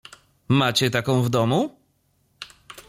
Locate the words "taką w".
0.91-1.29